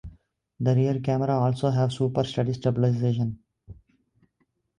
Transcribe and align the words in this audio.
The 0.59 0.73
rear 0.73 0.99
cameras 0.99 1.29
also 1.29 1.69
have 1.69 1.91
Super 1.93 2.23
Steady 2.23 2.53
stabilization. 2.53 3.37